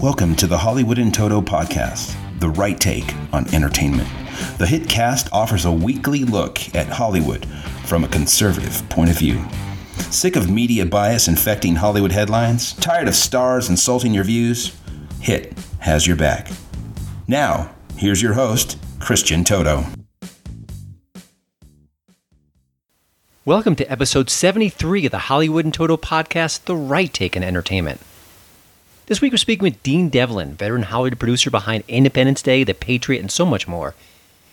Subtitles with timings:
[0.00, 4.08] Welcome to the Hollywood in Toto podcast, the right take on entertainment.
[4.58, 7.46] The hit cast offers a weekly look at Hollywood
[7.84, 9.44] from a conservative point of view.
[10.12, 12.74] Sick of media bias infecting Hollywood headlines?
[12.74, 14.76] Tired of stars insulting your views?
[15.20, 16.52] Hit has your back.
[17.26, 19.84] Now, here's your host, Christian Toto.
[23.48, 27.98] Welcome to episode 73 of the Hollywood in Toto podcast, The Right Take in Entertainment.
[29.06, 33.20] This week we're speaking with Dean Devlin, veteran Hollywood producer behind Independence Day, The Patriot,
[33.20, 33.94] and so much more.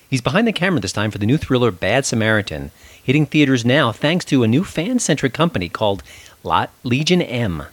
[0.10, 2.72] He's behind the camera this time for the new thriller Bad Samaritan,
[3.04, 6.02] hitting theaters now thanks to a new fan centric company called
[6.86, 7.64] Legion M.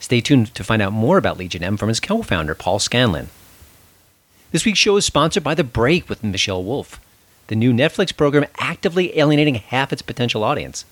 [0.00, 3.30] Stay tuned to find out more about Legion M from his co founder, Paul Scanlan.
[4.52, 7.00] This week's show is sponsored by The Break with Michelle Wolf,
[7.48, 10.84] the new Netflix program actively alienating half its potential audience.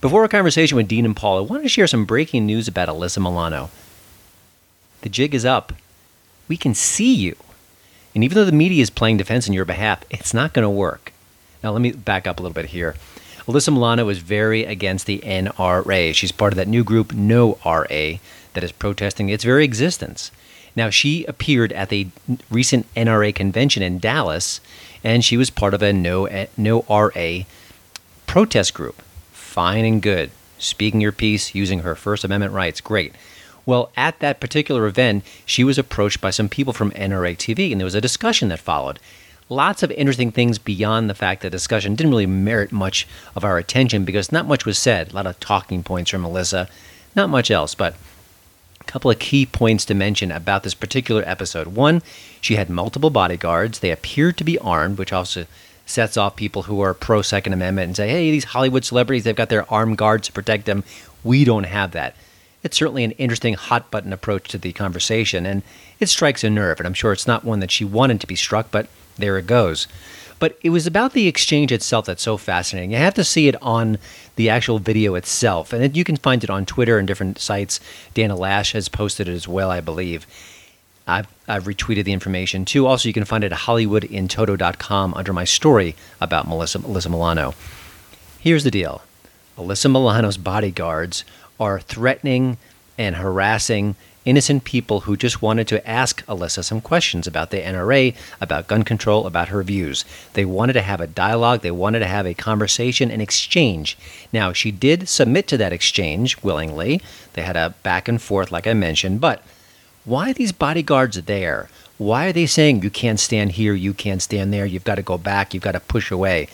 [0.00, 2.88] Before our conversation with Dean and Paul, I wanted to share some breaking news about
[2.88, 3.70] Alyssa Milano.
[5.00, 5.72] The jig is up.
[6.46, 7.36] We can see you.
[8.14, 10.70] And even though the media is playing defense on your behalf, it's not going to
[10.70, 11.12] work.
[11.62, 12.94] Now, let me back up a little bit here.
[13.46, 16.14] Alyssa Milano is very against the NRA.
[16.14, 18.18] She's part of that new group, No RA,
[18.52, 20.30] that is protesting its very existence.
[20.76, 22.08] Now, she appeared at the
[22.50, 24.60] recent NRA convention in Dallas,
[25.02, 27.44] and she was part of a No, eh, no RA
[28.26, 29.02] protest group
[29.54, 30.32] fine and good.
[30.58, 33.14] Speaking your piece, using her First Amendment rights, great.
[33.64, 37.80] Well, at that particular event, she was approached by some people from NRA TV, and
[37.80, 38.98] there was a discussion that followed.
[39.48, 43.56] Lots of interesting things beyond the fact that discussion didn't really merit much of our
[43.56, 45.12] attention because not much was said.
[45.12, 46.68] A lot of talking points from Melissa,
[47.14, 47.94] not much else, but
[48.86, 51.68] couple of key points to mention about this particular episode.
[51.68, 52.02] One,
[52.40, 53.78] she had multiple bodyguards.
[53.78, 55.46] They appeared to be armed, which also
[55.86, 59.36] sets off people who are pro Second Amendment and say, hey, these Hollywood celebrities, they've
[59.36, 60.84] got their armed guards to protect them.
[61.22, 62.14] We don't have that.
[62.62, 65.62] It's certainly an interesting hot button approach to the conversation, and
[66.00, 66.80] it strikes a nerve.
[66.80, 69.46] And I'm sure it's not one that she wanted to be struck, but there it
[69.46, 69.86] goes.
[70.44, 72.90] But it was about the exchange itself that's so fascinating.
[72.90, 73.96] You have to see it on
[74.36, 77.80] the actual video itself, and you can find it on Twitter and different sites.
[78.12, 80.26] Dana Loesch has posted it as well, I believe.
[81.06, 82.86] I've, I've retweeted the information too.
[82.86, 87.54] Also, you can find it at HollywoodInToto.com under my story about Melissa, Alyssa Milano.
[88.38, 89.00] Here's the deal
[89.56, 91.24] Alyssa Milano's bodyguards
[91.58, 92.58] are threatening
[92.98, 98.14] and harassing innocent people who just wanted to ask Alyssa some questions about the NRA,
[98.40, 100.04] about gun control, about her views.
[100.32, 103.98] They wanted to have a dialogue, they wanted to have a conversation, an exchange.
[104.32, 107.00] Now, she did submit to that exchange willingly.
[107.34, 109.42] They had a back and forth, like I mentioned, but
[110.04, 111.68] why are these bodyguards there?
[111.96, 115.02] Why are they saying you can't stand here, you can't stand there, you've got to
[115.02, 116.48] go back, you've got to push away?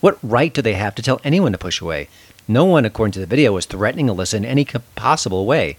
[0.00, 2.08] What right do they have to tell anyone to push away?
[2.46, 5.76] No one, according to the video, was threatening Alyssa in any possible way.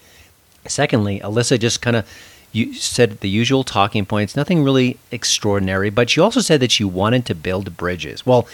[0.68, 2.08] Secondly, Alyssa just kind of
[2.74, 7.26] said the usual talking points, nothing really extraordinary, but she also said that she wanted
[7.26, 8.26] to build bridges.
[8.26, 8.48] Well,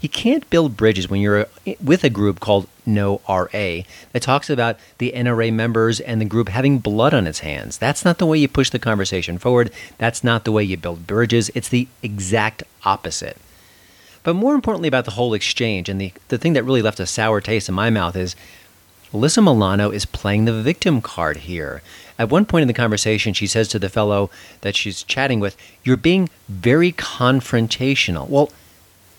[0.00, 3.82] you can't build bridges when you're eh, with a group called No RA
[4.12, 7.76] that talks about the NRA members and the group having blood on its hands.
[7.76, 9.70] That's not the way you push the conversation forward.
[9.98, 11.50] That's not the way you build bridges.
[11.54, 13.36] It's the exact opposite.
[14.22, 17.06] But more importantly about the whole exchange, and the, the thing that really left a
[17.06, 18.36] sour taste in my mouth is
[19.12, 21.82] Alyssa Milano is playing the victim card here.
[22.16, 25.56] At one point in the conversation, she says to the fellow that she's chatting with,
[25.82, 28.28] You're being very confrontational.
[28.28, 28.52] Well,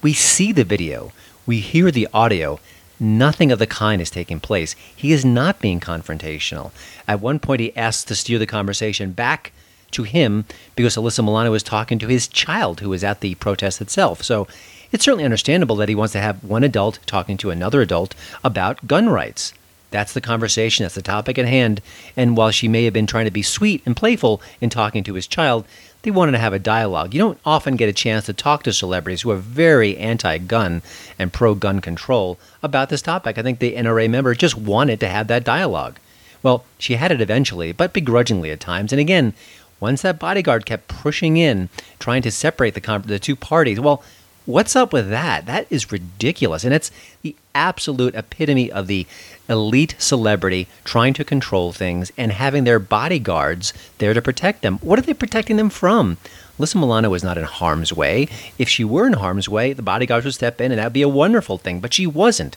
[0.01, 1.12] we see the video,
[1.46, 2.59] we hear the audio.
[3.01, 4.75] Nothing of the kind is taking place.
[4.96, 6.72] He is not being confrontational.
[7.07, 9.51] At one point, he asks to steer the conversation back
[9.90, 13.81] to him because Alyssa Milano was talking to his child who was at the protest
[13.81, 14.24] itself.
[14.24, 14.47] So
[14.91, 18.88] it's certainly understandable that he wants to have one adult talking to another adult about
[18.88, 19.53] gun rights.
[19.91, 21.81] That's the conversation, that's the topic at hand.
[22.18, 25.13] And while she may have been trying to be sweet and playful in talking to
[25.13, 25.66] his child,
[26.02, 27.13] they wanted to have a dialogue.
[27.13, 30.81] You don't often get a chance to talk to celebrities who are very anti gun
[31.19, 33.38] and pro gun control about this topic.
[33.38, 36.00] I think the NRA member just wanted to have that dialogue.
[36.42, 38.92] Well, she had it eventually, but begrudgingly at times.
[38.92, 39.33] And again,
[39.80, 41.69] once that bodyguard kept pushing in,
[42.00, 44.04] trying to separate the, the two parties, well,
[44.48, 45.45] What's up with that?
[45.45, 46.63] That is ridiculous.
[46.63, 49.06] And it's the absolute epitome of the
[49.51, 54.80] elite celebrity trying to control things and having their bodyguards there to protect them.
[54.80, 56.18] What are they protecting them from?
[56.57, 58.27] Alyssa Milano was not in harm's way.
[58.57, 61.01] If she were in harm's way, the bodyguards would step in and that would be
[61.01, 62.56] a wonderful thing, but she wasn't.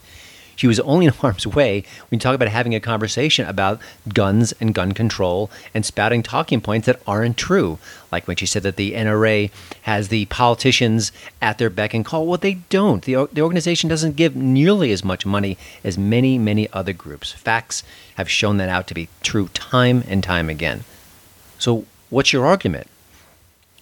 [0.56, 3.81] She was only in harm's way when you talk about having a conversation about
[4.12, 7.79] guns and gun control and spouting talking points that aren't true.
[8.12, 9.51] Like when she said that the NRA
[9.83, 11.12] has the politicians
[11.43, 12.27] at their beck and call.
[12.27, 13.03] Well, they don't.
[13.05, 17.33] The, the organization doesn't give nearly as much money as many, many other groups.
[17.33, 17.83] Facts
[18.17, 20.85] have shown that out to be true time and time again.
[21.59, 22.87] So, what's your argument?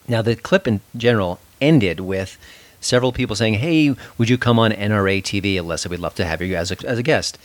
[0.08, 2.38] Now, the clip in general ended with
[2.82, 5.88] several people saying, Hey, would you come on NRA TV, Alyssa?
[5.88, 7.38] We'd love to have you as a, as a guest.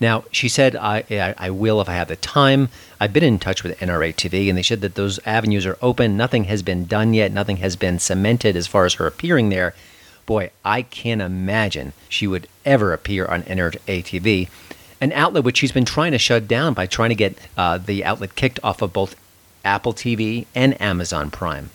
[0.00, 2.68] Now, she said, I, I, I, will if I have the time.
[3.00, 6.16] I've been in touch with NRA TV, and they said that those avenues are open.
[6.16, 9.74] Nothing has been done yet, nothing has been cemented as far as her appearing there.
[10.24, 14.48] Boy, I can't imagine she would ever appear on NRA TV,
[15.00, 18.04] an outlet which she's been trying to shut down by trying to get uh, the
[18.04, 19.16] outlet kicked off of both
[19.64, 21.70] Apple TV and Amazon Prime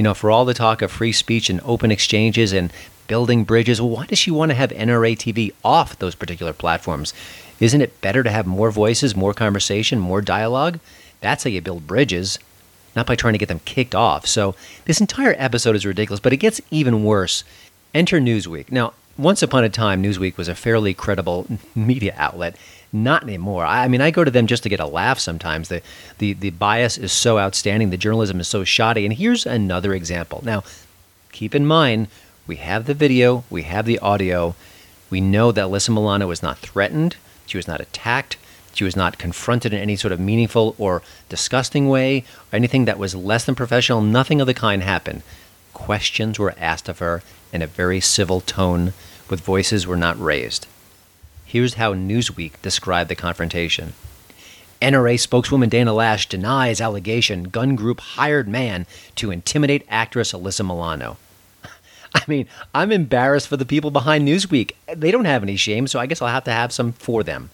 [0.00, 2.72] you know, for all the talk of free speech and open exchanges and
[3.06, 7.12] building bridges, well, why does she want to have NRA TV off those particular platforms?
[7.60, 10.80] Isn't it better to have more voices, more conversation, more dialogue?
[11.20, 12.38] That's how you build bridges,
[12.96, 14.26] not by trying to get them kicked off.
[14.26, 14.54] So
[14.86, 17.44] this entire episode is ridiculous, but it gets even worse.
[17.92, 18.72] Enter Newsweek.
[18.72, 22.56] Now, once upon a time, Newsweek was a fairly credible media outlet.
[22.92, 23.64] Not anymore.
[23.64, 25.68] I mean, I go to them just to get a laugh sometimes.
[25.68, 25.80] The,
[26.18, 29.04] the, the bias is so outstanding, the journalism is so shoddy.
[29.04, 30.42] And here's another example.
[30.44, 30.64] Now,
[31.30, 32.08] keep in mind,
[32.46, 34.56] we have the video, we have the audio.
[35.08, 37.16] We know that Alyssa Milano was not threatened,
[37.46, 38.36] she was not attacked,
[38.74, 42.98] she was not confronted in any sort of meaningful or disgusting way, or anything that
[42.98, 44.00] was less than professional.
[44.00, 45.22] Nothing of the kind happened.
[45.72, 47.22] Questions were asked of her
[47.52, 48.92] in a very civil tone,
[49.28, 50.66] with voices were not raised.
[51.50, 53.94] Here's how Newsweek described the confrontation.
[54.80, 58.86] NRA spokeswoman Dana Loesch denies allegation gun group hired man
[59.16, 61.16] to intimidate actress Alyssa Milano.
[62.14, 64.74] I mean, I'm embarrassed for the people behind Newsweek.
[64.94, 67.50] They don't have any shame, so I guess I'll have to have some for them.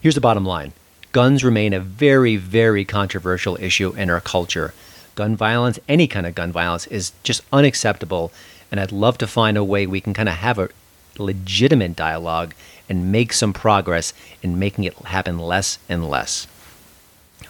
[0.00, 0.72] Here's the bottom line
[1.12, 4.74] guns remain a very, very controversial issue in our culture.
[5.14, 8.32] Gun violence, any kind of gun violence, is just unacceptable,
[8.72, 10.70] and I'd love to find a way we can kind of have a
[11.16, 12.54] legitimate dialogue
[12.88, 14.12] and make some progress
[14.42, 16.46] in making it happen less and less.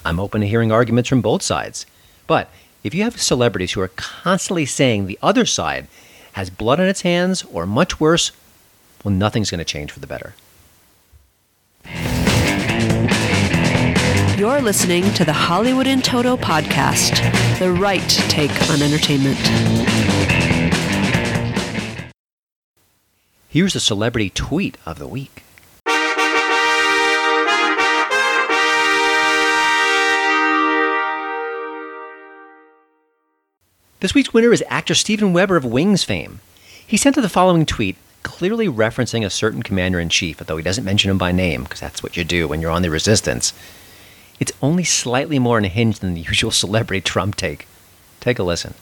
[0.05, 1.87] I'm open to hearing arguments from both sides.
[2.27, 2.51] But
[2.85, 5.89] if you have celebrities who are constantly saying the other side
[6.33, 8.33] has blood on its hands or much worse,
[9.05, 10.35] well, nothing's going to change for the better.
[14.39, 17.19] You're listening to the Hollywood in Toto podcast,
[17.59, 19.37] the right take on entertainment.
[23.51, 25.43] Here's a celebrity tweet of the week.
[34.01, 36.41] This week's winner is actor Steven Weber of Wings fame.
[36.87, 40.85] He sent the following tweet, clearly referencing a certain commander in chief, although he doesn't
[40.85, 43.55] mention him by name, because that's what you do when you're on the resistance.
[44.39, 47.67] It's only slightly more unhinged than the usual celebrity Trump take.
[48.21, 48.75] Take a listen.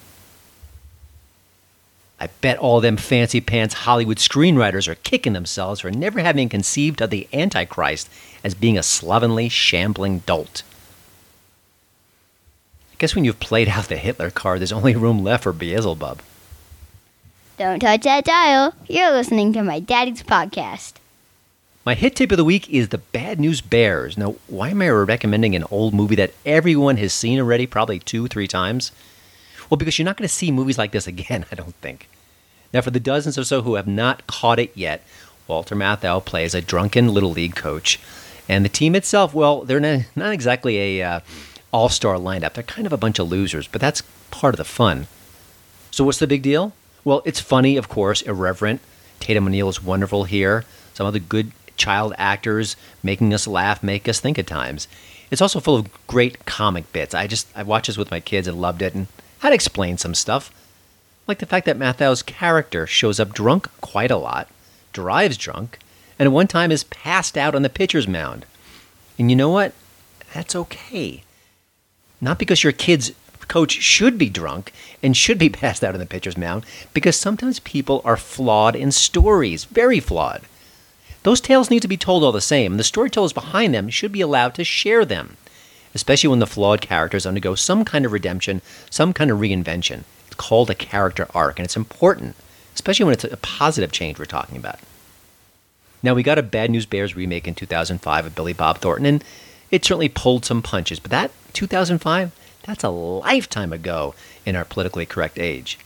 [2.18, 7.02] I bet all them fancy pants Hollywood screenwriters are kicking themselves for never having conceived
[7.02, 8.08] of the Antichrist
[8.42, 10.62] as being a slovenly, shambling dolt.
[12.92, 16.22] I guess when you've played out the Hitler card, there's only room left for Beelzebub.
[17.58, 18.74] Don't touch that dial.
[18.86, 20.94] You're listening to my daddy's podcast.
[21.84, 24.18] My hit tip of the week is The Bad News Bears.
[24.18, 28.26] Now, why am I recommending an old movie that everyone has seen already, probably two,
[28.26, 28.90] three times?
[29.68, 32.08] Well, because you're not going to see movies like this again, I don't think.
[32.72, 35.02] Now, for the dozens or so who have not caught it yet,
[35.48, 38.00] Walter Matthau plays a drunken Little League coach.
[38.48, 41.20] And the team itself, well, they're not exactly a uh,
[41.72, 42.54] all-star lineup.
[42.54, 45.06] They're kind of a bunch of losers, but that's part of the fun.
[45.90, 46.72] So what's the big deal?
[47.04, 48.80] Well, it's funny, of course, irreverent.
[49.20, 50.64] Tatum O'Neal is wonderful here.
[50.94, 54.88] Some of the good child actors making us laugh, make us think at times.
[55.30, 57.14] It's also full of great comic bits.
[57.14, 59.06] I just I watched this with my kids and loved it and
[59.42, 60.52] to explain some stuff.
[61.26, 64.48] Like the fact that Matthau's character shows up drunk quite a lot,
[64.92, 65.78] drives drunk,
[66.18, 68.46] and at one time is passed out on the pitcher's mound.
[69.18, 69.72] And you know what?
[70.34, 71.22] That's okay.
[72.20, 73.12] Not because your kid's
[73.48, 76.64] coach should be drunk and should be passed out on the pitcher's mound,
[76.94, 80.42] because sometimes people are flawed in stories, very flawed.
[81.22, 84.12] Those tales need to be told all the same, and the storytellers behind them should
[84.12, 85.36] be allowed to share them,
[85.96, 88.60] especially when the flawed characters undergo some kind of redemption,
[88.90, 90.04] some kind of reinvention.
[90.26, 92.36] It's called a character arc, and it's important,
[92.74, 94.78] especially when it's a positive change we're talking about.
[96.02, 99.24] Now, we got a Bad News Bears remake in 2005 of Billy Bob Thornton, and
[99.70, 102.30] it certainly pulled some punches, but that 2005,
[102.64, 105.78] that's a lifetime ago in our politically correct age.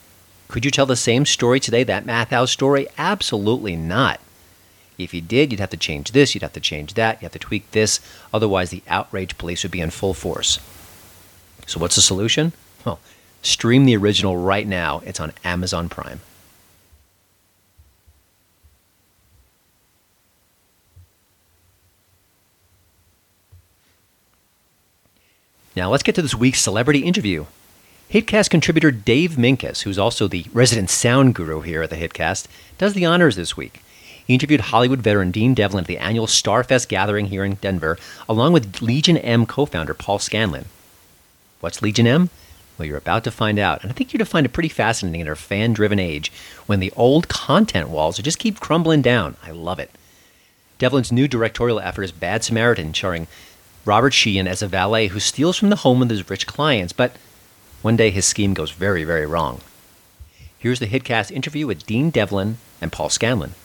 [0.49, 2.89] Could you tell the same story today, that Matthau story?
[2.99, 4.19] Absolutely not.
[5.05, 7.33] If you did, you'd have to change this, you'd have to change that, you have
[7.33, 8.01] to tweak this.
[8.33, 10.59] Otherwise, the outrage police would be in full force.
[11.67, 12.53] So, what's the solution?
[12.85, 12.99] Well,
[13.43, 15.03] stream the original right now.
[15.05, 16.21] It's on Amazon Prime.
[25.77, 27.47] Now, let's get to this week's celebrity interview.
[28.11, 32.93] Hitcast contributor Dave Minkus, who's also the resident sound guru here at the Hitcast, does
[32.93, 33.81] the honors this week.
[34.31, 38.53] He interviewed Hollywood veteran Dean Devlin at the annual Starfest gathering here in Denver, along
[38.53, 40.67] with Legion M co founder Paul Scanlan.
[41.59, 42.31] What's Legion M?
[42.79, 44.69] Well, you're about to find out, and I think you're going to find it pretty
[44.69, 46.31] fascinating in our fan driven age
[46.67, 49.35] when the old content walls just keep crumbling down.
[49.43, 49.91] I love it.
[50.79, 53.27] Devlin's new directorial effort is Bad Samaritan, starring
[53.85, 57.17] Robert Sheehan as a valet who steals from the home of his rich clients, but
[57.83, 59.61] one day his scheme goes very, very wrong.
[60.57, 63.57] Here's the Hitcast interview with Dean Devlin and Paul Scanlan.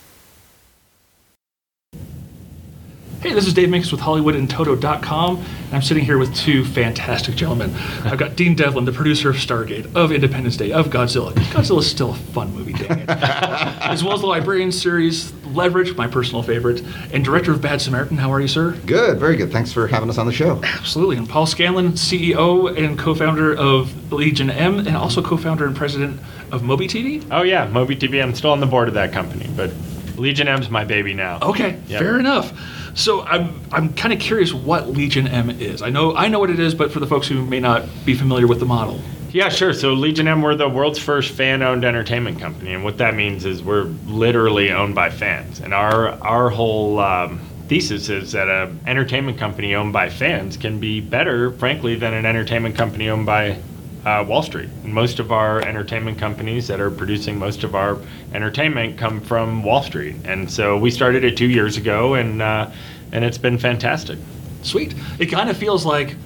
[3.22, 7.74] Hey, this is Dave Minkus with HollywoodandToto.com, and I'm sitting here with two fantastic gentlemen.
[8.04, 11.32] I've got Dean Devlin, the producer of Stargate, of Independence Day, of Godzilla.
[11.50, 13.08] Godzilla's still a fun movie, dang it.
[13.08, 16.82] as well as the Librarian series, Leverage, my personal favorite,
[17.12, 18.16] and director of Bad Samaritan.
[18.16, 18.72] How are you, sir?
[18.86, 19.50] Good, very good.
[19.50, 20.62] Thanks for having us on the show.
[20.62, 21.16] Absolutely.
[21.16, 26.20] And Paul Scanlan, CEO and co-founder of Legion M, and also co-founder and president
[26.52, 27.26] of MobiTV.
[27.32, 28.22] Oh yeah, MobiTV.
[28.22, 29.72] I'm still on the board of that company, but
[30.16, 31.40] Legion M's my baby now.
[31.42, 32.00] Okay, Yep.
[32.00, 32.52] fair enough.
[32.96, 35.82] So I'm I'm kind of curious what Legion M is.
[35.82, 38.14] I know I know what it is, but for the folks who may not be
[38.14, 38.98] familiar with the model.
[39.32, 39.74] Yeah, sure.
[39.74, 43.62] So Legion M, we're the world's first fan-owned entertainment company, and what that means is
[43.62, 45.60] we're literally owned by fans.
[45.60, 47.38] And our our whole um,
[47.68, 52.24] thesis is that an entertainment company owned by fans can be better, frankly, than an
[52.24, 53.58] entertainment company owned by
[54.06, 54.70] uh, Wall Street.
[54.84, 57.98] And most of our entertainment companies that are producing most of our
[58.32, 60.14] entertainment come from Wall Street.
[60.24, 62.70] And so we started it two years ago, and uh,
[63.12, 64.18] and it's been fantastic.
[64.62, 64.94] Sweet.
[65.18, 66.16] It kind of feels like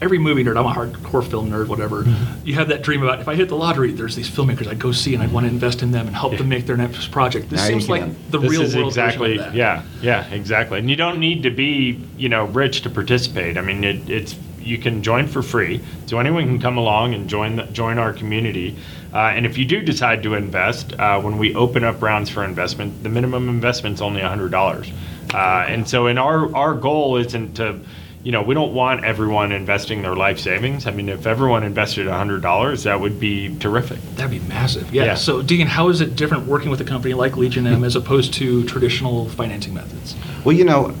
[0.00, 0.56] every movie nerd.
[0.58, 2.02] I'm a hardcore film nerd, whatever.
[2.02, 2.46] Mm-hmm.
[2.46, 4.92] You have that dream about if I hit the lottery, there's these filmmakers I'd go
[4.92, 7.48] see and I'd want to invest in them and help them make their next project.
[7.50, 9.56] This Now seems like the this real is world exactly version of that.
[9.56, 13.60] yeah yeah exactly and you don't need to be you know rich to participate i
[13.60, 14.34] mean it, it's
[14.64, 18.12] you can join for free so anyone can come along and join the, join our
[18.12, 18.76] community
[19.12, 22.44] uh, and if you do decide to invest uh, when we open up rounds for
[22.44, 24.92] investment the minimum investment is only $100
[25.34, 25.36] uh,
[25.68, 27.80] and so in our our goal isn't to
[28.22, 30.86] you know, we don't want everyone investing their life savings.
[30.86, 34.00] I mean, if everyone invested $100, that would be terrific.
[34.14, 34.94] That'd be massive.
[34.94, 35.04] Yeah.
[35.04, 35.14] Yeah.
[35.14, 38.32] So, Dean, how is it different working with a company like Legion M as opposed
[38.34, 40.14] to traditional financing methods?
[40.44, 40.94] Well, you know,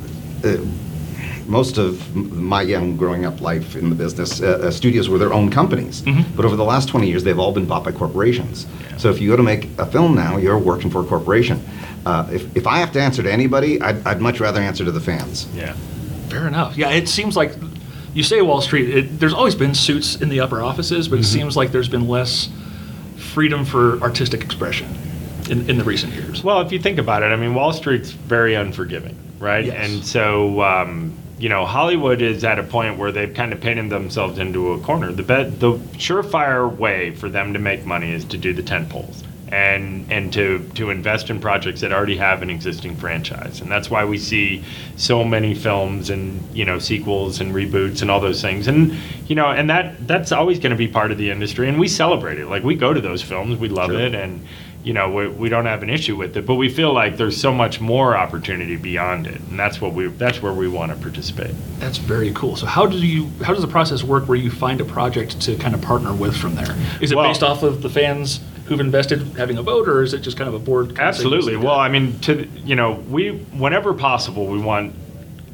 [0.44, 0.56] uh,
[1.46, 5.32] most of my young growing up life in the business, uh, uh, studios were their
[5.32, 6.02] own companies.
[6.36, 8.66] But over the last 20 years, they've all been bought by corporations.
[8.98, 11.62] So if you go to make a film now, you're working for a corporation.
[12.04, 14.90] Uh, if, if I have to answer to anybody, I'd, I'd much rather answer to
[14.92, 15.46] the fans.
[15.54, 15.72] Yeah.
[16.28, 16.76] Fair enough.
[16.76, 17.54] Yeah, it seems like
[18.14, 18.88] you say Wall Street.
[18.90, 21.32] It, there's always been suits in the upper offices, but it Mm-hmm.
[21.40, 22.48] seems like there's been less
[23.16, 24.88] freedom for artistic expression
[25.50, 26.42] in, in the recent years.
[26.42, 29.64] Well, if you think about it, I mean, Wall Street's very unforgiving, right?
[29.64, 29.76] Yes.
[29.92, 33.90] And so, um, you know, Hollywood is at a point where they've kind of painted
[33.90, 35.10] themselves into a corner.
[35.10, 38.88] The bet, the surefire way for them to make money is to do the tent
[38.88, 43.60] poles and and to to invest in projects that already have an existing franchise.
[43.60, 44.62] And that's why we see
[44.96, 48.68] so many films and you know sequels and reboots and all those things.
[48.68, 48.96] And
[49.26, 51.68] you know, and that that's always going to be part of the industry.
[51.68, 52.46] And we celebrate it.
[52.46, 54.00] Like we go to those films, we love Sure.
[54.00, 54.46] it, and
[54.82, 57.40] you know we, we don't have an issue with it but we feel like there's
[57.40, 60.98] so much more opportunity beyond it and that's what we that's where we want to
[60.98, 62.56] participate That's very cool.
[62.56, 65.56] So how do you how does the process work where you find a project to
[65.56, 66.74] kind of partner with from there?
[67.00, 70.14] Is it Well- based off of the fans who've invested having a vote, or is
[70.14, 70.98] it just kind of a board?
[70.98, 73.30] absolutely well i mean to you know we
[73.64, 74.94] whenever possible we want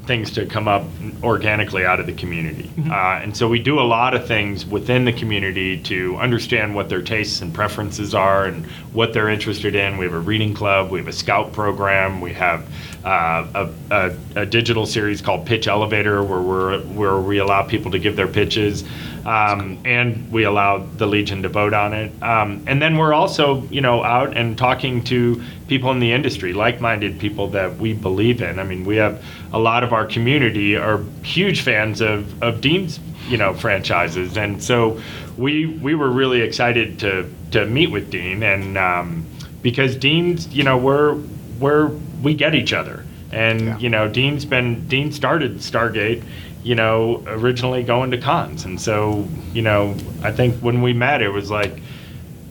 [0.08, 0.82] things to come up
[1.22, 2.68] organically out of the community.
[2.90, 6.88] Uh, and so we do a lot of things within the community to understand what
[6.88, 9.98] their tastes and preferences are and what they're interested in.
[9.98, 12.66] We have a reading club we have a scout program we have
[13.04, 17.90] uh, a, a, a digital series called pitch elevator where we're where we allow people
[17.90, 18.84] to give their pitches
[19.28, 22.10] um, and we allow the Legion to vote on it.
[22.22, 26.54] Um, and then we're also, you know, out and talking to people in the industry,
[26.54, 28.58] like-minded people that we believe in.
[28.58, 33.00] I mean, we have a lot of our community are huge fans of, of Dean's,
[33.28, 34.98] you know, franchises, and so
[35.36, 39.26] we we were really excited to to meet with Dean, and um,
[39.60, 41.16] because Dean's, you know, we're
[41.60, 41.90] we're
[42.22, 43.78] we get each other, and Yeah.
[43.78, 46.22] you know, Dean's been Dean started Stargate
[46.64, 48.64] you know, originally going to cons.
[48.64, 49.94] And so, you know,
[50.24, 51.80] I think when we met, it was like,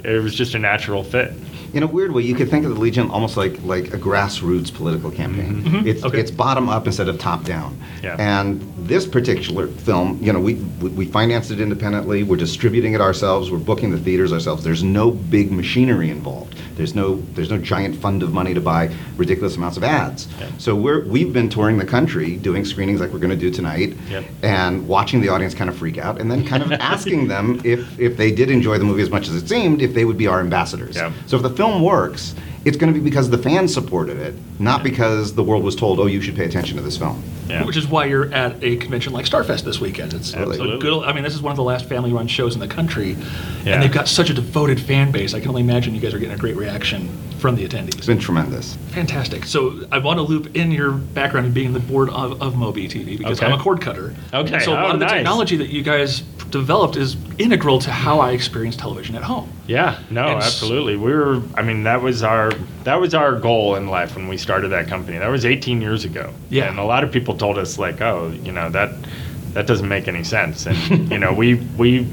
[0.04, 1.34] it was just a natural fit.
[1.74, 4.74] In a weird way, you could think of the Legion almost like like a grassroots
[4.74, 5.62] political campaign.
[5.64, 5.76] Mm-hmm.
[5.78, 5.88] Mm-hmm.
[5.88, 6.20] It's Okay.
[6.20, 7.78] it's bottom up instead of top down.
[8.04, 8.16] Yeah.
[8.20, 12.24] And this particular film, you know, we we we financed it independently.
[12.24, 13.52] We're distributing it ourselves.
[13.52, 14.64] We're booking the theaters ourselves.
[14.64, 16.56] There's no big machinery involved.
[16.76, 20.28] There's no there's no giant fund of money to buy ridiculous amounts of ads.
[20.40, 20.50] Yeah.
[20.60, 23.96] So we're we've been touring the country doing screenings like we're going to do tonight,
[24.10, 24.26] Yep.
[24.44, 28.00] and watching the audience kind of freak out, and then kind of asking them if
[28.00, 30.28] if they did enjoy the movie as much as it seemed, if they would be
[30.28, 30.96] our ambassadors.
[30.96, 31.12] Yep.
[31.26, 34.84] So if the film works, it's going to be because the fans supported it, not
[34.84, 37.64] because the world was told, "Oh, you should pay attention to this film." Yeah.
[37.64, 40.14] Which is why you're at a convention like Starfest this weekend.
[40.14, 40.80] It's a Absolutely.
[40.80, 41.04] good.
[41.06, 43.16] I mean, this is one of the last family-run shows in the country,
[43.64, 43.74] Yeah.
[43.76, 45.34] and they've got such a devoted fan base.
[45.34, 47.08] I can only imagine you guys are getting a great reaction
[47.40, 47.98] from the attendees.
[47.98, 48.76] It's been tremendous.
[48.90, 49.46] Fantastic.
[49.46, 53.18] So I want to loop in your background in being the board of, of MobiTV
[53.18, 53.52] because Okay.
[53.52, 54.16] I'm a cord cutter.
[54.34, 54.54] Okay.
[54.56, 55.14] And so a lot Oh, of the nice.
[55.16, 59.52] technology that you guys developed is integral to how I experience television at home.
[59.68, 60.96] Yeah, no, And absolutely.
[60.96, 61.42] We were.
[61.56, 62.52] I mean, that was our
[62.86, 65.18] that was our goal in life when we started that company.
[65.18, 66.34] That was 18 years ago.
[66.50, 66.70] Yeah.
[66.70, 68.92] and a lot of people told us like, oh, you know that
[69.54, 72.08] that doesn't make any sense, and you know we we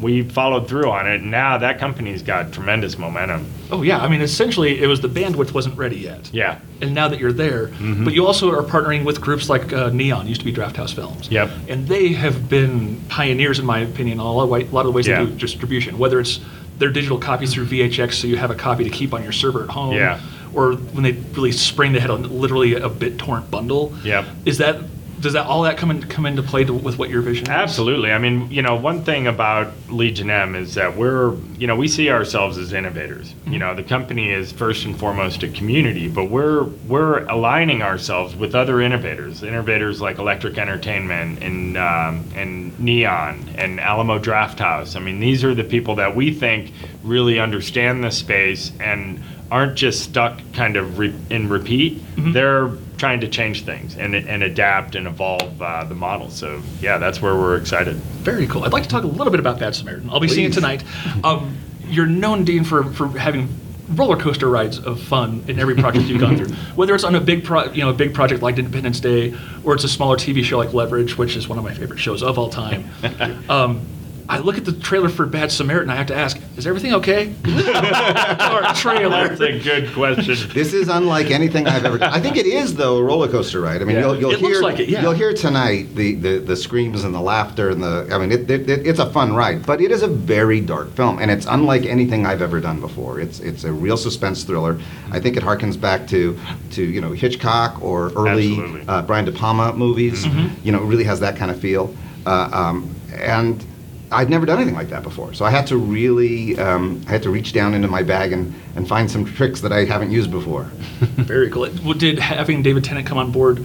[0.00, 1.20] we followed through on it.
[1.20, 3.46] And now that company's got tremendous momentum.
[3.70, 6.30] Oh yeah, I mean essentially it was the bandwidth wasn't ready yet.
[6.32, 6.58] Yeah.
[6.80, 10.26] And now that you're there, but you also are partnering with groups like uh, Neon,
[10.26, 11.30] used to be Draft House Films.
[11.30, 11.50] Yep.
[11.68, 14.80] And they have been pioneers, in my opinion, on a lot of, way, a lot
[14.80, 15.24] of the ways Yeah.
[15.24, 15.98] they do distribution.
[15.98, 16.40] Whether it's
[16.78, 19.62] their digital copies through VHX, so you have a copy to keep on your server
[19.64, 19.94] at home.
[19.94, 20.18] Yeah.
[20.54, 23.92] Or when they really spring, they had a, literally a BitTorrent bundle.
[24.02, 24.24] Yep.
[24.46, 24.80] Is that
[25.20, 27.50] does that all that come in, come into play to, with what your vision is?
[27.50, 28.10] Absolutely.
[28.12, 31.88] I mean, you know, one thing about Legion M is that we're, you know, we
[31.88, 33.34] see ourselves as innovators.
[33.46, 38.34] You know, the company is first and foremost a community, but we're we're aligning ourselves
[38.34, 44.96] with other innovators, innovators like Electric Entertainment and um, and Neon and Alamo Draft House.
[44.96, 46.72] I mean, these are the people that we think
[47.02, 52.00] really understand the space and aren't just stuck kind of re- in repeat.
[52.16, 52.70] They're
[53.00, 56.30] trying to change things and, and adapt and evolve uh, the model.
[56.30, 57.96] So yeah, that's where we're excited.
[57.96, 58.62] Very cool.
[58.64, 60.10] I'd like to talk a little bit about Bad Samaritan.
[60.10, 60.84] I'll be seeing it tonight.
[61.24, 63.48] Um, you're known, Dean, for, for having
[63.94, 66.54] roller coaster rides of fun in every project you've gone through.
[66.76, 69.74] Whether it's on a big pro, you know, a big project like Independence Day, or
[69.74, 72.38] it's a smaller TV show like Leverage, which is one of my favorite shows of
[72.38, 72.84] all time.
[73.48, 73.84] Um,
[74.30, 75.90] I look at the trailer for Bad Samaritan.
[75.90, 77.34] I have to ask: Is everything okay?
[77.44, 79.28] Our trailer.
[79.28, 80.36] That's a good question.
[80.54, 82.12] This is unlike anything I've ever done.
[82.12, 83.82] I think it is though a roller coaster ride.
[83.82, 84.02] I mean, Yeah.
[84.02, 85.02] you'll, you'll It hear looks like it, yeah.
[85.02, 88.08] you'll hear tonight the, the, the screams and the laughter and the.
[88.12, 90.94] I mean, it, it, it- it's a fun ride, but it is a very dark
[90.94, 93.18] film, and it's unlike anything I've ever done before.
[93.20, 94.78] It's it's a real suspense thriller.
[95.10, 96.38] I think it harkens back to
[96.72, 100.24] to you know Hitchcock or early uh, Brian De Palma movies.
[100.24, 100.64] Mm-hmm.
[100.64, 101.92] You know, it really has that kind of feel,
[102.26, 103.64] uh, um, and.
[104.12, 107.22] I'd never done anything like that before, so I had to really, um, I had
[107.22, 110.30] to reach down into my bag and, and find some tricks that I haven't used
[110.30, 110.64] before.
[111.00, 111.68] Very cool.
[111.84, 113.64] Well, Did having David Tennant come on board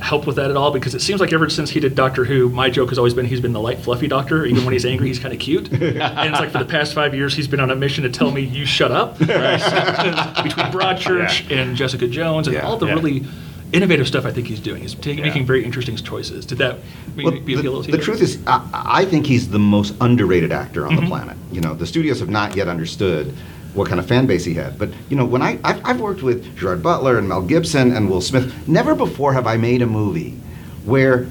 [0.00, 0.70] help with that at all?
[0.72, 3.24] Because it seems like ever since he did Doctor Who, my joke has always been
[3.24, 4.44] he's been the light, fluffy doctor.
[4.44, 5.68] Even when he's angry, he's kind of cute.
[5.72, 5.82] and
[6.30, 8.42] it's like for the past five years, he's been on a mission to tell me,
[8.42, 9.16] you shut up.
[9.18, 12.66] Between Broadchurch and Jessica Jones and Yeah.
[12.66, 12.94] all the Yeah.
[12.94, 13.24] really
[13.74, 14.82] innovative stuff I think he's doing.
[14.82, 15.24] He's taking, Yeah.
[15.26, 16.46] making very interesting choices.
[16.46, 16.78] Did that
[17.16, 18.02] make, Well, be the, appeal to the you?
[18.02, 20.96] truth is, I, I think he's the most underrated actor Mm-hmm.
[20.98, 21.36] on the planet.
[21.52, 23.34] You know, the studios have not yet understood
[23.74, 24.78] what kind of fan base he had.
[24.78, 28.08] But you know, when I I've, I've worked with Gerard Butler and Mel Gibson and
[28.08, 30.30] Will Smith, never before have I made a movie
[30.84, 31.26] where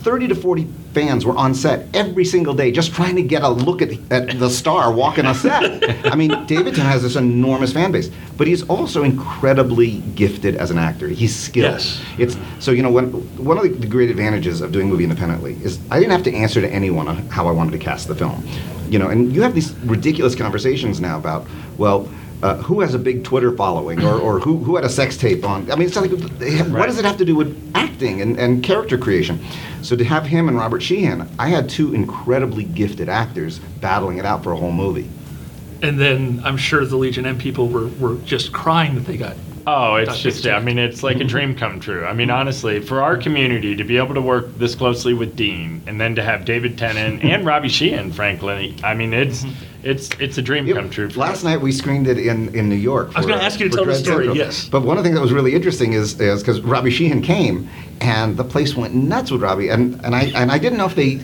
[0.00, 3.48] 30 to 40 fans were on set every single day just trying to get a
[3.48, 6.06] look at, at the star walking a set.
[6.06, 10.78] I mean, Davidson has this enormous fan base, but he's also incredibly gifted as an
[10.78, 11.08] actor.
[11.08, 11.72] He's skilled.
[11.72, 12.02] Yes.
[12.18, 13.10] It's so you know when
[13.44, 16.34] one of the, the great advantages of doing movie independently is I didn't have to
[16.34, 18.46] answer to anyone on how I wanted to cast the film.
[18.88, 21.46] You know, and you have these ridiculous conversations now about
[21.78, 22.08] well.
[22.42, 25.44] Uh, who has a big Twitter following, or, or who, who had a sex tape
[25.44, 25.70] on?
[25.70, 28.36] I mean, it's like, they have- what does it have to do with acting and,
[28.36, 29.38] and character creation?
[29.82, 34.24] So to have him and Robert Sheehan, I had two incredibly gifted actors battling it
[34.24, 35.08] out for a whole movie.
[35.82, 39.36] And then I'm sure the Legion M people were, were just crying that they got.
[39.64, 40.22] Oh, it's Dr.
[40.22, 42.04] just, I mean, it's like a dream come true.
[42.04, 45.82] I mean, honestly, for our community to be able to work this closely with Dean
[45.86, 49.44] and then to have David Tennant and Robbie Sheehan, frankly, I mean, it's
[49.84, 50.76] it's it's a dream Yep.
[50.76, 51.08] come true.
[51.08, 53.10] Last night we screened it in, in New York.
[53.14, 54.36] I was gonna ask you to for tell the story, Central.
[54.36, 54.68] yes.
[54.68, 57.68] But one of the things that was really interesting is is because Robbie Sheehan came
[58.00, 60.94] and the place went nuts with Robbie and, and I and I didn't know if
[60.94, 61.18] they.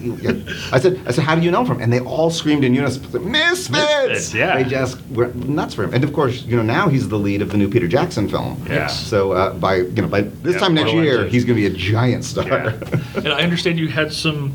[0.72, 1.80] I said I said how do you know from?
[1.80, 3.70] And they all screamed in unison, Misfits!
[3.70, 4.56] Misfits, yeah.
[4.62, 5.94] They just were nuts for him.
[5.94, 8.60] And of course, you know now he's the lead of the new Peter Jackson film.
[8.68, 8.86] Yeah.
[8.88, 11.32] So uh, by you know by this Yeah, time next year Engines.
[11.32, 12.46] he's going to be a giant star.
[12.48, 12.78] Yeah.
[13.16, 14.52] And I understand you had some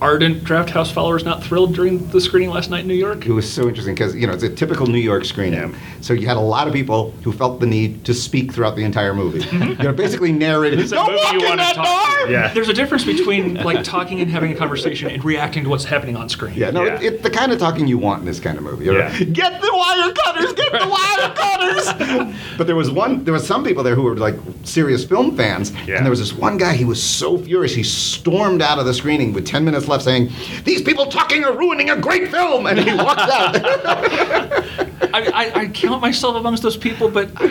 [0.00, 3.24] ardent Draft House followers not thrilled during the screening last night in New York?
[3.26, 5.74] It was so interesting because you know it's a typical New York screening.
[6.00, 8.84] So you had a lot of people who felt the need to speak throughout the
[8.84, 9.44] entire movie.
[9.56, 10.80] you know, basically narrated.
[10.80, 12.30] It's a Don't movie walk you in that talk door!
[12.30, 12.52] Yeah.
[12.52, 16.16] There's a difference between like talking and having a conversation and reacting to what's happening
[16.16, 16.54] on screen.
[16.54, 16.96] Yeah, no, Yeah.
[17.00, 18.84] It, it's the kind of talking you want in this kind of movie.
[18.86, 18.98] you know?
[18.98, 19.18] Yeah.
[19.24, 22.34] Get the wire cutters, get the wire cutters.
[22.58, 25.72] but there was one, there was some people there who were like serious film fans,
[25.86, 25.96] Yeah.
[25.96, 26.74] and there was this one guy.
[26.74, 30.30] He was so furious, he stormed out of the screening with ten minutes left, saying,
[30.64, 33.56] "These people talking are ruining a great film," and he walked out.
[35.14, 37.46] I, I, I count myself amongst those people, but I,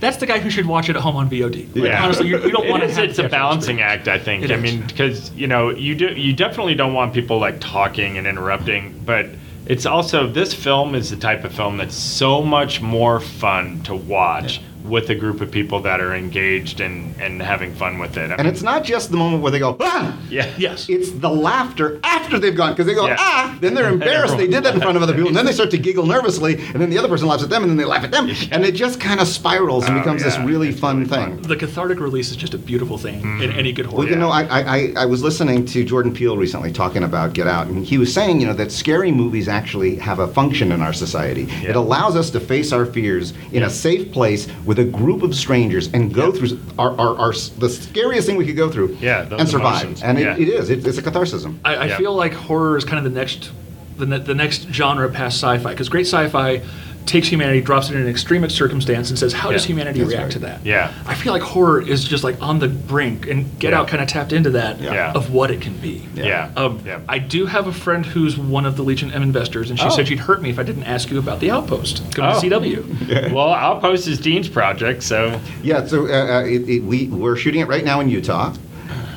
[0.00, 1.74] that's the guy who should watch it at home on VOD.
[1.74, 2.04] Like, Yeah.
[2.04, 3.88] Honestly, you, you don't It want to is- have It's a balancing screen.
[3.88, 4.44] act, I think.
[4.44, 4.62] It I is.
[4.62, 9.00] mean, because you know, you do, you definitely don't want people like talking and interrupting,
[9.04, 9.26] but
[9.66, 13.94] it's also this film is the type of film that's so much more fun to
[13.96, 18.30] watch with a group of people that are engaged and and having fun with it.
[18.30, 20.88] I and mean, it's not just the moment where they go, "Ah." yeah, Yes.
[20.88, 23.16] It's the laughter after they've gone because they go Yeah.
[23.18, 25.52] ah, then they're embarrassed they did that in front of other people, and then they
[25.52, 27.84] start to giggle nervously, and then the other person laughs at them, and then they
[27.84, 30.80] laugh at them, and it just kind of spirals and Oh, becomes this really It's
[30.80, 31.36] fun really thing.
[31.38, 31.42] fun.
[31.42, 33.98] the cathartic release is just a beautiful thing in any good horror.
[34.04, 37.32] Well, you know, I, I, I- I was listening to Jordan Peele recently talking about
[37.34, 40.72] Get Out, and he was saying, you know, that scary movies actually have a function
[40.72, 41.46] in our society.
[41.66, 45.34] It allows us to face our fears in a safe place with a group of
[45.34, 49.22] strangers and go through our, our, our the scariest thing we could go through Yeah,
[49.22, 49.82] those and survive.
[49.84, 50.02] emotions.
[50.02, 50.36] And it, Yeah.
[50.36, 50.68] it is.
[50.68, 51.46] It, it's a catharsis.
[51.64, 51.96] I, I Yeah.
[51.96, 53.50] feel like horror is kind of the next
[53.96, 56.60] the, ne- the next genre past sci-fi because great sci-fi
[57.08, 60.22] takes humanity, drops it in an extreme circumstance, and says, "How does humanity That's react
[60.24, 60.32] right.
[60.32, 60.92] to that?" Yeah.
[61.06, 63.80] I feel like horror is just like on the brink, and Get Yeah.
[63.80, 65.12] Out kind of tapped into that Yeah.
[65.12, 66.02] of what it can be.
[66.14, 66.98] yeah, Um, yeah.
[67.08, 69.90] I do have a friend who's one of the Legion M investors, and she Oh.
[69.90, 72.34] said she'd hurt me if I didn't ask you about the Outpost coming Oh.
[72.34, 73.32] to CW.
[73.32, 77.60] well, Outpost is Dean's project, so Yeah, so uh, uh, it, it, we we're shooting
[77.62, 78.52] it right now in Utah,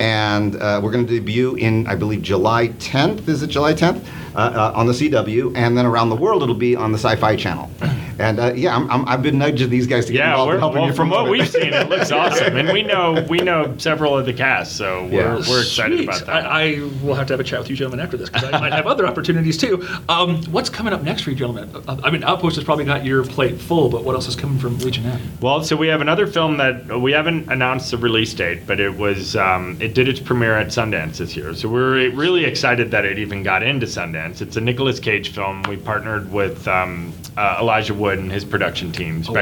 [0.00, 3.28] and uh, we're going to debut in I believe July 10th.
[3.28, 4.00] Is it July 10th
[4.34, 7.36] uh, uh, on the CW, and then around the world it'll be on the Sci-Fi
[7.36, 7.70] Channel.
[8.18, 10.30] And uh, yeah, I'm, I'm, I've been nudging these guys to get yeah.
[10.30, 11.30] involved We're, helping well, you from what it.
[11.30, 15.04] we've seen, it looks awesome, and we know we know several of the cast, so
[15.04, 15.34] we're, Yeah.
[15.48, 16.08] we're excited Sweet.
[16.08, 16.46] about that.
[16.46, 18.60] I, I will have to have a chat with you gentlemen after this because I
[18.60, 19.86] might have other opportunities too.
[20.08, 21.70] Um, what's coming up next for you gentlemen?
[21.88, 24.58] Uh, I mean, Outpost has probably got your plate full, but what else is coming
[24.58, 25.20] from Legion M?
[25.40, 28.96] Well, so we have another film that we haven't announced the release date, but it
[28.96, 31.54] was um, it did its premiere at Sundance this year.
[31.54, 34.40] So we're really excited that it even got into Sundance.
[34.40, 35.62] It's a Nicolas Cage film.
[35.64, 39.32] We partnered with um, uh, Elijah Wood and his production team, Oh,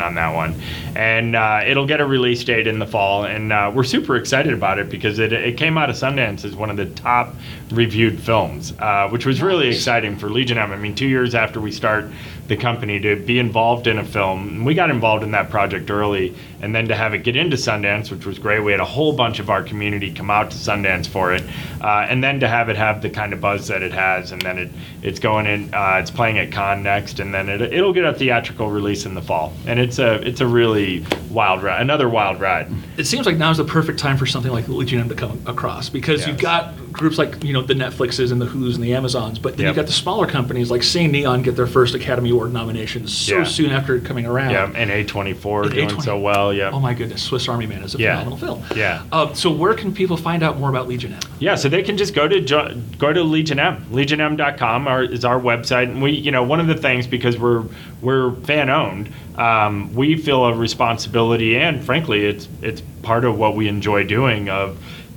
[0.00, 0.06] wow.
[0.06, 0.54] On that one,
[0.96, 3.24] and uh, it'll get a release date in the fall.
[3.24, 6.56] And uh, we're super excited about it because it, it came out of Sundance as
[6.56, 7.34] one of the top
[7.70, 10.72] reviewed films, uh, which was really exciting for Legion M.
[10.72, 12.06] I mean, two years after we start
[12.48, 14.48] the company to be involved in a film.
[14.48, 17.56] And we got involved in that project early, and then to have it get into
[17.56, 18.60] Sundance, which was great.
[18.60, 21.42] We had a whole bunch of our community come out to Sundance for it,
[21.80, 24.40] uh, and then to have it have the kind of buzz that it has, and
[24.42, 24.70] then it
[25.02, 28.14] it's going in, uh, it's playing at Cannes next, and then it, it'll get a
[28.14, 29.52] theatrical release in the fall.
[29.66, 32.70] And it's a it's a really wild ride, another wild ride.
[32.96, 35.42] It seems like now is the perfect time for something like Legion M to come
[35.46, 38.94] across because you've got groups like you know the Netflixes and the Who's and the
[38.94, 39.68] Amazons, but then Yep.
[39.70, 43.38] you've got the smaller companies like Say Neon get their first Academy Award nominations so
[43.38, 43.44] Yeah.
[43.44, 44.50] soon after coming around.
[44.50, 46.52] Yeah, and A24 doing A20 so well.
[46.52, 46.70] Yeah.
[46.72, 48.18] Oh my goodness, Swiss Army Man is a Yeah.
[48.18, 48.62] phenomenal film.
[48.76, 49.02] Yeah.
[49.12, 51.20] Uh, so where can people find out more about Legion M?
[51.38, 53.84] Yeah, so they can just go to jo- go to Legion M.
[53.92, 57.62] LegionM.com our, is our website, and we, you know, one of the things because we're
[58.02, 63.56] we're fan owned, um, we feel a responsibility, and frankly, it's it's part of what
[63.56, 64.76] we enjoy doing of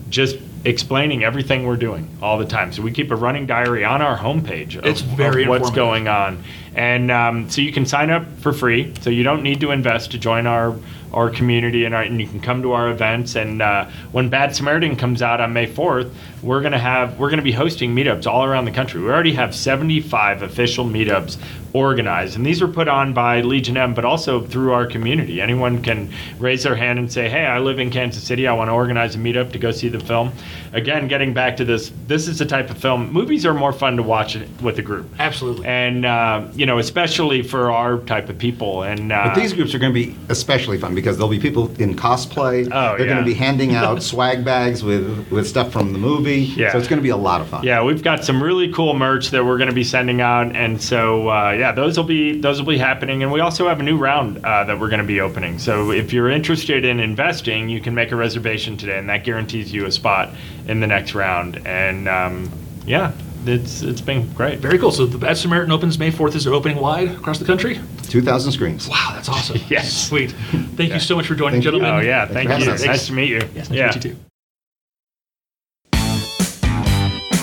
[0.09, 2.73] just explaining everything we're doing all the time.
[2.73, 6.07] So we keep a running diary on our homepage of, It's very of what's going
[6.07, 6.43] on,
[6.75, 8.93] and um, so you can sign up for free.
[9.01, 10.75] So you don't need to invest to join our
[11.13, 13.35] our community, and, our, and you can come to our events.
[13.35, 17.41] And uh, when Bad Samaritan comes out on May fourth, we're gonna have we're gonna
[17.41, 19.01] be hosting meetups all around the country.
[19.01, 21.37] We already have seventy five official meetups
[21.73, 25.41] organized, and these are put on by Legion M, but also through our community.
[25.41, 28.47] Anyone can raise their hand and say, "Hey, I live in Kansas City.
[28.47, 30.31] I want to organize a meetup to go see the film."
[30.71, 33.11] Again, getting back to this, this is the type of film.
[33.11, 35.65] Movies are more fun to watch with a group, Absolutely.
[35.65, 38.83] and uh, you know, especially for our type of people.
[38.83, 41.69] And uh, But these groups are going to be especially fun because there'll be people
[41.81, 42.67] in cosplay.
[42.71, 43.13] Oh, They're yeah.
[43.13, 46.41] going to be handing out swag bags with, with stuff from the movie.
[46.41, 46.71] Yeah.
[46.71, 47.63] So it's going to be a lot of fun.
[47.63, 50.81] Yeah, we've got some really cool merch that we're going to be sending out, and
[50.81, 53.23] so uh, yeah, those will be those will be happening.
[53.23, 55.59] And we also have a new round uh, that we're going to be opening.
[55.59, 59.73] So if you're interested in investing, you can make a reservation today, and that guarantees
[59.73, 60.29] you a spot
[60.67, 61.65] in the next round.
[61.65, 62.51] And um,
[62.85, 63.13] yeah,
[63.45, 64.59] it's it's been great.
[64.59, 64.91] Very cool.
[64.91, 66.35] So the Bad Samaritan opens May 4th.
[66.35, 67.79] Is it opening wide across the country?
[68.09, 68.87] 2,000 screens.
[68.87, 69.59] Wow, that's awesome.
[69.69, 70.07] Yes.
[70.07, 70.31] Sweet.
[70.75, 71.71] Thank you so much for joining, Thank you.
[71.79, 71.91] gentlemen.
[71.91, 72.71] Oh yeah, Thanks thank you.
[72.71, 72.83] us.
[72.85, 73.41] Nice to meet you.
[73.55, 73.91] Yes, nice yeah.
[73.91, 74.17] to meet you too.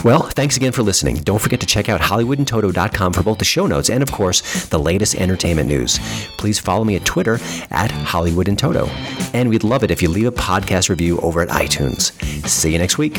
[0.05, 1.17] Well, thanks again for listening.
[1.17, 4.79] Don't forget to check out HollywoodandToto.com for both the show notes and, of course, the
[4.79, 5.99] latest entertainment news.
[6.39, 7.41] Please follow me at Twitter
[7.73, 8.87] at Hollywood and Toto.
[9.35, 12.13] And we'd love it if you leave a podcast review over at iTunes.
[12.47, 13.19] See you next week.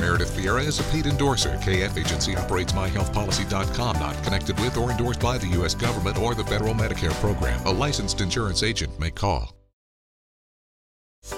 [0.00, 1.50] Meredith Vieira is a paid endorser.
[1.58, 5.74] KF Agency operates myhealthpolicy.com, not connected with or endorsed by the U.S.
[5.74, 7.64] government or the federal Medicare program.
[7.66, 9.54] A licensed insurance agent may call.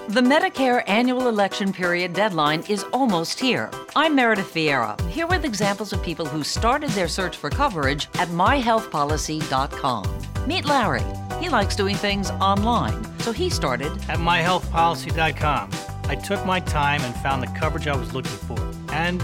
[0.09, 3.68] The Medicare annual election period deadline is almost here.
[3.96, 8.29] I'm Meredith Vieira, here with examples of people who started their search for coverage at
[8.29, 10.46] myhealthpolicy.com.
[10.46, 11.03] Meet Larry.
[11.40, 15.91] He likes doing things online, so he started at myhealthpolicy.com.
[16.05, 18.59] I took my time and found the coverage I was looking for.
[18.93, 19.21] And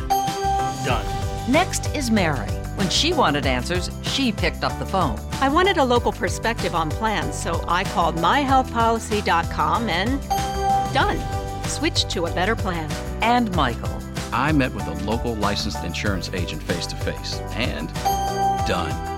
[0.85, 1.05] done.
[1.51, 2.49] Next is Mary.
[2.77, 5.19] When she wanted answers, she picked up the phone.
[5.41, 10.23] I wanted a local perspective on plans, so I called myhealthpolicy.com and
[10.95, 11.64] done.
[11.64, 12.91] Switched to a better plan.
[13.21, 13.99] And Michael.
[14.33, 17.93] I met with a local licensed insurance agent face to face and
[18.69, 19.17] done.